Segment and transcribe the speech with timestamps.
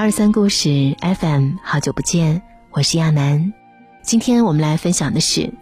[0.00, 2.40] 二三故事 FM，好久不见，
[2.70, 3.52] 我是亚楠。
[4.00, 5.52] 今天我们来分享的是：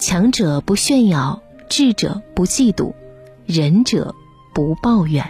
[0.00, 2.92] 强者不炫耀，智者不嫉妒，
[3.46, 4.12] 仁者
[4.52, 5.24] 不抱怨。《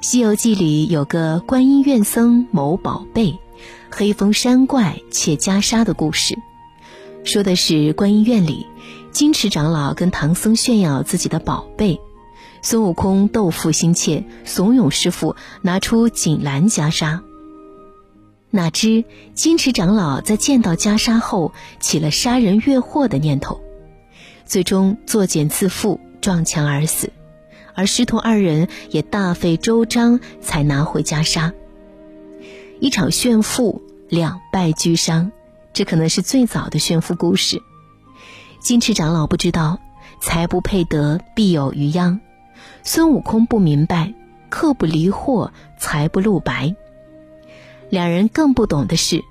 [0.00, 3.38] 西游记》里有个观音院僧谋宝贝，
[3.88, 6.36] 黑风山怪窃袈裟的故事，
[7.22, 8.66] 说的是观音院里，
[9.12, 12.00] 金池长老跟唐僧炫耀自己的宝贝。
[12.62, 17.20] 孙悟空斗富心切，怂恿师傅拿出锦兰袈裟。
[18.50, 23.60] 哪知金池长老在见到袈裟后，起了杀人越货的念头，
[24.46, 27.12] 最终作茧自缚，撞墙而死。
[27.74, 31.52] 而师徒二人也大费周章才拿回袈裟。
[32.80, 35.30] 一场炫富，两败俱伤，
[35.72, 37.60] 这可能是最早的炫富故事。
[38.60, 39.78] 金池长老不知道，
[40.20, 42.20] 财不配得，必有余殃。
[42.82, 44.14] 孙悟空不明白，
[44.48, 46.74] 客不离货，财不露白。
[47.90, 49.22] 两人更不懂的是，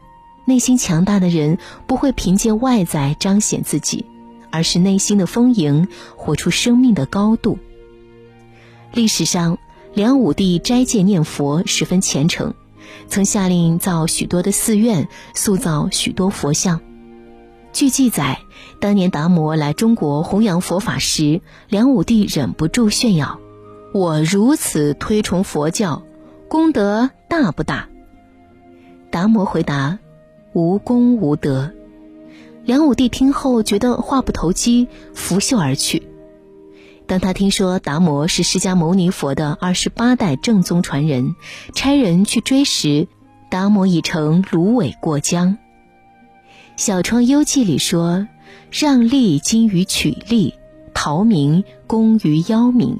[0.46, 4.06] 内心强大的人不会凭借外在彰显自己，
[4.50, 7.58] 而是内心的丰盈，活出生命的高度。
[8.94, 9.58] 历史上，
[9.94, 12.54] 梁武帝斋戒念佛，十分虔诚，
[13.08, 16.82] 曾下令造许多的寺院，塑造许多佛像。
[17.78, 18.40] 据记载，
[18.80, 23.40] 当年达摩来中国弘扬佛法时，梁武帝忍不住炫耀
[23.94, 26.02] ：“我如此推崇佛教，
[26.48, 27.88] 功德大不大？”
[29.12, 30.00] 达摩回答
[30.54, 31.72] ：“无功无德。”
[32.66, 36.02] 梁武帝听后觉得话不投机，拂袖而去。
[37.06, 41.36] 当他听说达摩是释迦牟尼佛的二十八代正宗传人，
[41.76, 43.08] 差人去追时，
[43.52, 45.50] 达摩已乘芦苇过江。
[46.78, 48.28] 《小窗幽记》里说
[48.72, 50.54] ：“让利精于取利，
[50.94, 53.00] 逃名功于邀名。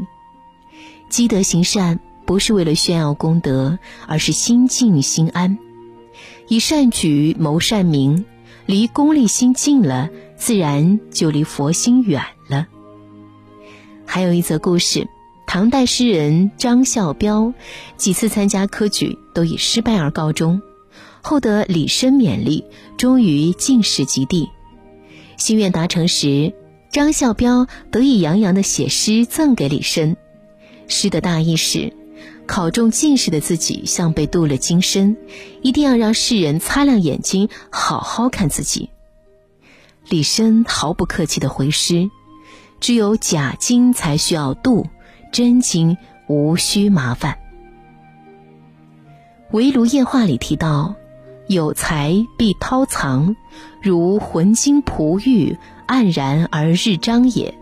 [1.10, 5.60] 积德行善不是为了炫耀功德，而是心静心安。
[6.48, 8.26] 以善举谋善名，
[8.66, 12.66] 离功利心近了，自然就离佛心远了。”
[14.08, 15.08] 还有一则故事：
[15.46, 17.54] 唐代诗人张孝标
[17.96, 20.60] 几次参加科举，都以失败而告终。
[21.28, 22.64] 后得李绅勉励，
[22.98, 24.48] 终于进士及第。
[25.36, 26.54] 心愿达成时，
[26.90, 30.16] 张孝标得意洋洋地写诗赠给李绅。
[30.88, 31.92] 诗的大意是：
[32.46, 35.18] 考中进士的自己像被镀了金身，
[35.62, 38.90] 一定要让世人擦亮眼睛，好好看自己。
[40.08, 42.10] 李绅毫不客气地回诗
[42.80, 44.88] ：“只有假金才需要镀，
[45.34, 45.98] 真金
[46.30, 47.38] 无需麻烦。”
[49.58, 50.96] 《围炉夜话》里提到。
[51.48, 53.36] 有才必韬藏，
[53.82, 57.58] 如浑金璞玉，黯然而日张也。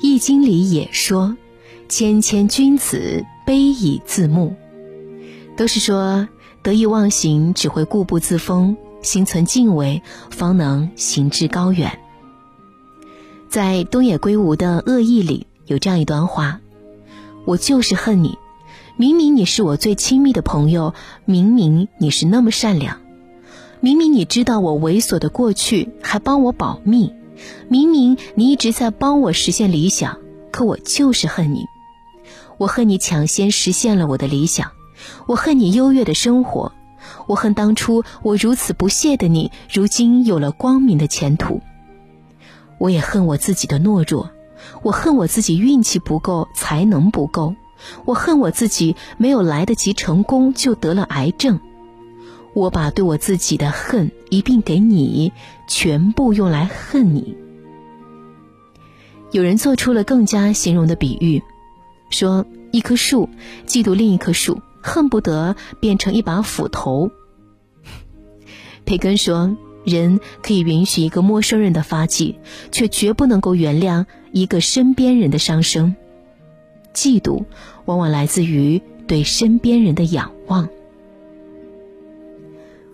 [0.00, 1.36] 易经里也说
[1.88, 4.54] ：“谦谦君子，卑以自牧。”
[5.56, 6.28] 都是说
[6.62, 11.98] 得意忘形只会固步自封，心存敬畏方能行至高远。
[13.48, 16.60] 在东野圭吾的《恶意》里有这样一段话
[17.46, 18.38] ：“我就是恨你。”
[19.02, 23.00] 明明你是我最亲密的朋友，明明你是那么善良，
[23.80, 27.12] 明明你知道我猥琐的过去，还帮我保密，
[27.66, 30.18] 明明你一直在帮我实现理想，
[30.52, 31.64] 可我就是恨你。
[32.58, 34.70] 我恨你抢先实现了我的理想，
[35.26, 36.70] 我恨你优越的生活，
[37.26, 41.60] 我恨当初我如此不屑的你，如今有了光明的前途。
[42.78, 44.30] 我也恨我自己的懦弱，
[44.84, 47.56] 我恨我自己运气不够，才能不够。
[48.04, 51.60] 我恨我自己没有来得及成功就得了癌症，
[52.54, 55.32] 我把对我自己的恨一并给你，
[55.68, 57.36] 全部用来恨你。
[59.30, 61.42] 有人做出了更加形容的比喻，
[62.10, 63.28] 说一棵树
[63.66, 67.10] 嫉妒另一棵树，恨不得变成一把斧头。
[68.84, 72.38] 培根说，人可以允许一个陌生人的发迹，
[72.70, 75.96] 却绝不能够原谅一个身边人的伤生。
[76.94, 77.44] 嫉妒
[77.84, 80.68] 往往来自于对身边人的仰望。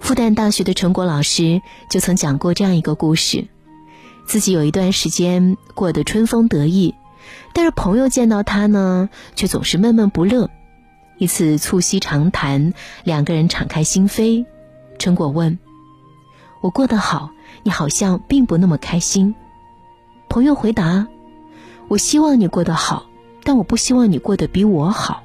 [0.00, 1.60] 复旦大学的陈果老师
[1.90, 3.46] 就曾讲过这样一个故事：
[4.26, 6.94] 自己有一段时间过得春风得意，
[7.52, 10.48] 但是朋友见到他呢，却总是闷闷不乐。
[11.18, 12.72] 一次促膝长谈，
[13.02, 14.46] 两个人敞开心扉。
[15.00, 15.58] 陈果问
[16.62, 17.30] ：“我过得好，
[17.64, 19.34] 你好像并不那么开心。”
[20.30, 21.08] 朋友回答
[21.88, 23.06] ：“我希望你过得好。”
[23.48, 25.22] 但我不希望你过得比我好。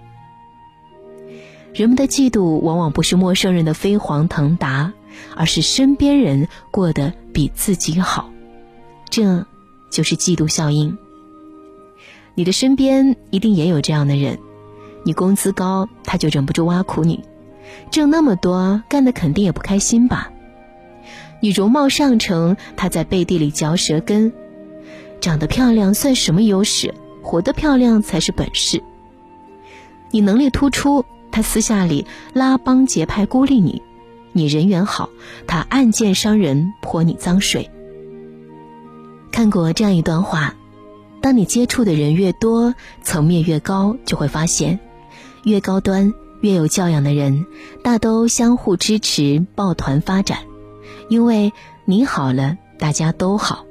[1.73, 4.93] 人们的嫉妒往往不是陌生人的飞黄腾达，
[5.35, 8.31] 而是身边人过得比自己好，
[9.09, 9.45] 这
[9.89, 10.97] 就是嫉妒效应。
[12.33, 14.39] 你的身边一定也有这样的人，
[15.03, 17.17] 你工资高，他就忍不住挖苦你；
[17.91, 20.31] 挣那么多，干的肯定也不开心吧？
[21.41, 24.31] 你容貌上乘，他在背地里嚼舌根；
[25.19, 26.93] 长得漂亮算什么优势？
[27.23, 28.83] 活得漂亮才是本事。
[30.11, 33.81] 你能力突出，他私下里拉帮结派孤立你；
[34.33, 35.09] 你人缘好，
[35.47, 37.71] 他暗箭伤人泼你脏水。
[39.31, 40.53] 看过这样一段话：
[41.21, 44.79] 当你接触的人越多，层面越高，就会发现，
[45.43, 47.47] 越高端、越有教养的人，
[47.83, 50.39] 大都相互支持、抱团发展。
[51.09, 51.51] 因为
[51.85, 53.65] 你好了，大家都好。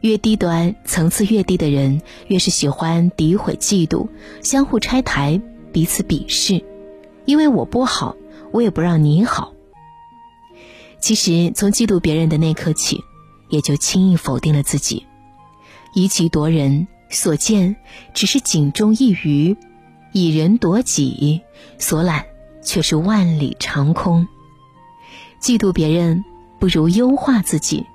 [0.00, 4.08] 越低端、层次越低的人，越是喜欢诋毁、嫉妒，
[4.42, 5.40] 相互拆台，
[5.72, 6.64] 彼此鄙视。
[7.24, 8.16] 因为我不好，
[8.52, 9.52] 我也不让你好。
[11.00, 13.02] 其实，从嫉妒别人的那刻起，
[13.48, 15.04] 也就轻易否定了自己。
[15.94, 17.76] 以己夺人，所见
[18.14, 19.56] 只是井中一鱼；
[20.12, 21.42] 以人夺己，
[21.78, 22.26] 所揽
[22.62, 24.26] 却是万里长空。
[25.40, 26.24] 嫉妒别人。
[26.60, 27.86] 不如优化自己，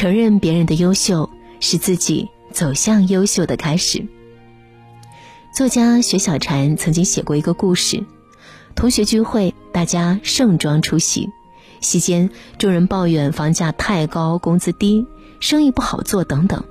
[0.00, 1.28] 承认别人的优秀，
[1.60, 4.08] 是自己走向优秀的开始。
[5.54, 8.02] 作家雪小禅曾经写过一个故事：
[8.74, 11.28] 同学聚会，大家盛装出席，
[11.82, 15.06] 席间众人抱怨房价太高、工资低、
[15.38, 16.64] 生意不好做等等，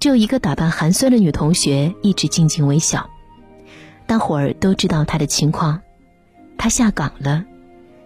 [0.00, 3.10] 只有一个打扮寒酸的女同学一直静静微笑。
[4.06, 5.82] 大伙儿都知道她的情况，
[6.56, 7.44] 她下岗了，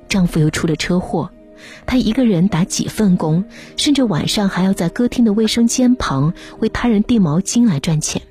[0.08, 1.30] 丈夫又出了车祸。
[1.86, 3.44] 他一个人打几份工，
[3.76, 8.22] 甚至晚上还要在歌厅的卫生间旁为他人递毛巾来赚钱。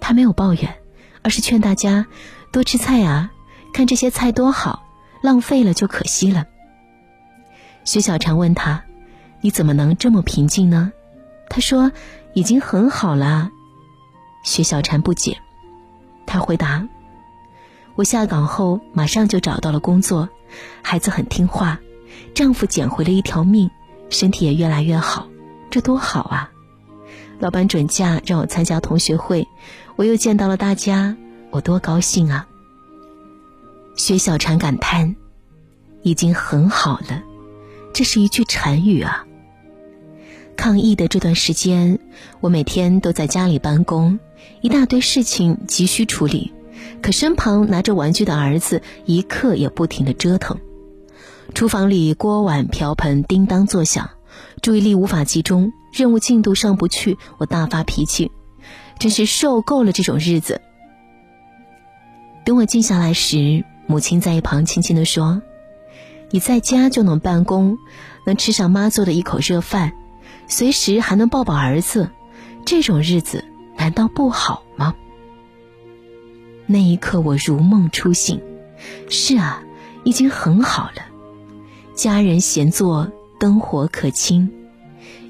[0.00, 0.76] 他没有抱怨，
[1.22, 2.06] 而是劝大家
[2.52, 3.30] 多吃菜啊，
[3.72, 4.82] 看这些菜多好，
[5.22, 6.46] 浪费了就可惜了。
[7.84, 8.82] 薛小婵问他
[9.40, 10.92] ：“你怎么能这么平静呢？”
[11.48, 11.92] 他说
[12.34, 13.50] ：“已经很好了。”
[14.44, 15.38] 薛小婵不解，
[16.26, 16.88] 他回答
[17.96, 20.28] ：“我下岗后马上就找到了工作，
[20.82, 21.80] 孩子很听话。”
[22.34, 23.70] 丈夫捡回了一条命，
[24.08, 25.28] 身体也越来越好，
[25.70, 26.50] 这多好啊！
[27.38, 29.46] 老板准假让我参加同学会，
[29.96, 31.16] 我又见到了大家，
[31.50, 32.46] 我多高兴啊！
[33.96, 35.16] 薛小婵感叹
[36.02, 37.22] ：“已经很好了。”
[37.92, 39.26] 这是一句禅语啊。
[40.56, 41.98] 抗疫的这段时间，
[42.40, 44.18] 我每天都在家里办公，
[44.60, 46.52] 一大堆事情急需处理，
[47.02, 50.58] 可身旁拿着玩具的儿子一刻也不停的折腾。
[51.54, 54.10] 厨房里锅碗瓢盆叮当作响，
[54.62, 58.30] 注意力无法集中，任务进度上不去，我大发脾气，
[58.98, 60.60] 真是受够了这种日子。
[62.44, 65.42] 等我静下来时，母亲在一旁轻轻地说
[66.30, 67.76] ：“你在家就能办公，
[68.24, 69.92] 能吃上妈做的一口热饭，
[70.46, 72.08] 随时还能抱抱儿子，
[72.64, 73.44] 这种日子
[73.76, 74.94] 难道不好吗？”
[76.66, 78.40] 那一刻，我如梦初醒。
[79.10, 79.62] 是啊，
[80.04, 81.09] 已经很好了。
[82.00, 84.50] 家人闲坐，灯火可亲，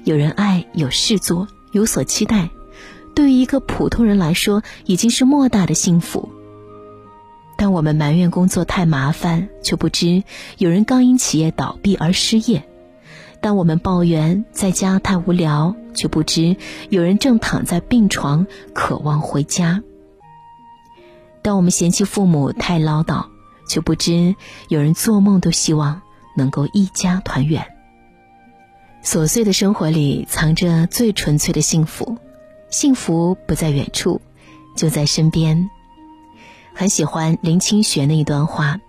[0.05, 2.49] 有人爱，有事做，有所期待，
[3.13, 6.29] 对于一个普通人来说，已经是莫大的幸福。
[7.57, 10.23] 当我们埋怨工作太麻烦，却不知
[10.59, 12.61] 有人刚因企业倒闭而失业；
[13.41, 16.55] 当我们抱怨在家太无聊，却不知
[16.89, 19.81] 有人正躺在病床渴望回家；
[21.41, 23.25] 当我们嫌弃父母太唠叨，
[23.67, 24.33] 却不知
[24.69, 26.01] 有人做梦都希望。
[26.35, 27.65] 能够一家团圆。
[29.03, 32.17] 琐碎的生活里藏着最纯粹的幸福，
[32.69, 34.21] 幸福不在远处，
[34.75, 35.69] 就在身边。
[36.73, 38.79] 很喜欢林清玄的一段话：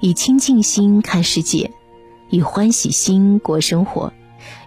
[0.00, 1.72] 以清净心看世界，
[2.30, 4.12] 以欢喜心过生活，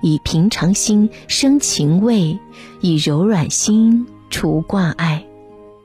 [0.02, 2.38] 以平常心生情味，
[2.82, 5.26] 以柔软心除挂碍。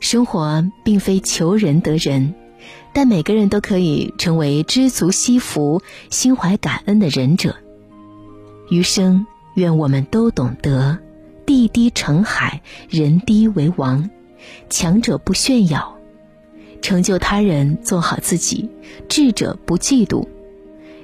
[0.00, 2.35] 生活并非求人得人。
[2.93, 7.57] 但每个人都可以成为知足惜福、心怀感恩的仁者。
[8.69, 10.99] 余生，愿我们都懂得：
[11.47, 14.09] 地低成海，人低为王。
[14.69, 15.97] 强者不炫耀，
[16.81, 18.69] 成就他人；做好自己，
[19.09, 20.27] 智者不嫉妒，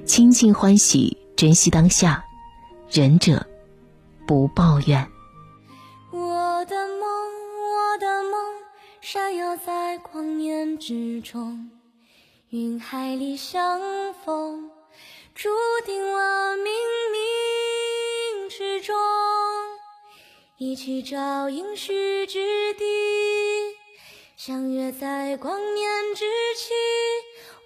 [0.05, 2.25] 清净欢喜，珍惜当下。
[2.91, 3.47] 仁者
[4.27, 5.07] 不抱怨。
[6.11, 7.09] 我的梦，
[7.63, 8.41] 我的梦，
[9.01, 11.71] 闪耀在光年之中。
[12.51, 13.79] 云海里相
[14.25, 14.71] 逢，
[15.35, 15.51] 注
[15.85, 16.71] 定了冥
[17.13, 18.97] 冥之中，
[20.57, 22.87] 一起找应许之地，
[24.35, 26.25] 相约在光年之
[26.57, 26.73] 期，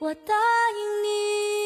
[0.01, 1.62] 我答应你。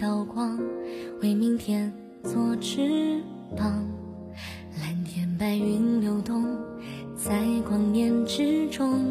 [0.00, 0.58] 道光，
[1.20, 1.92] 为明天
[2.24, 3.20] 做翅
[3.54, 3.86] 膀。
[4.80, 6.42] 蓝天白云流动
[7.14, 9.04] 在光年之中，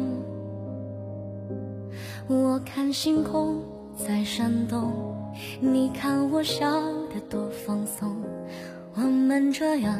[2.26, 3.62] 我看星空
[3.94, 5.14] 在闪动，
[5.60, 6.82] 你看我笑
[7.14, 8.16] 得多放松。
[8.96, 9.96] 我们这样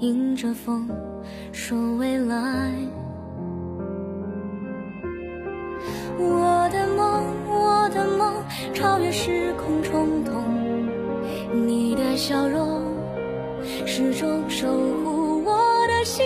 [0.00, 0.90] 迎着风
[1.52, 2.74] 说未来。
[8.78, 10.32] 超越时空冲动。
[11.66, 12.94] 你的笑容
[13.84, 15.58] 始终守护我
[15.88, 16.24] 的心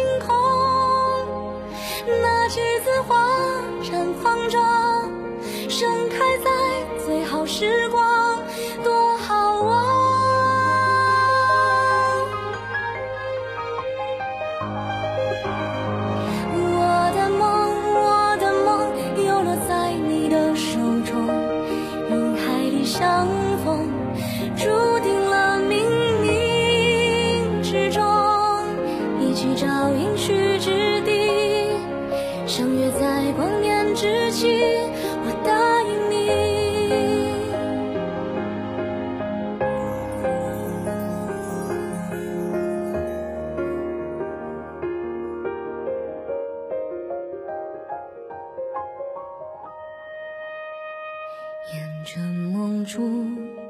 [51.71, 52.21] 沿着
[52.52, 53.25] 梦筑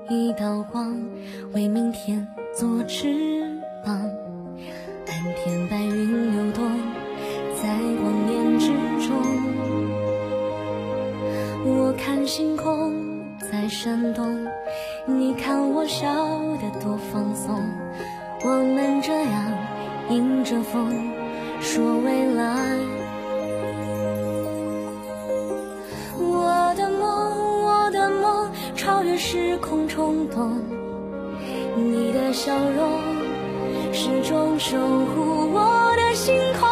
[0.09, 0.97] 一道光，
[1.53, 4.01] 为明天做翅膀。
[5.07, 6.65] 蓝天白云流动
[7.61, 7.69] 在
[8.01, 8.69] 光年之
[9.07, 9.15] 中，
[11.65, 12.95] 我看星空
[13.39, 14.47] 在闪动，
[15.07, 16.09] 你看我笑
[16.57, 17.63] 得多放松。
[18.45, 19.53] 我们这样
[20.09, 20.91] 迎着风
[21.61, 22.79] 说未来。
[29.33, 30.61] 时空冲动。
[31.75, 33.01] 你的笑容
[33.91, 36.72] 始终守护我的星空。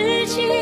[0.00, 0.59] 事情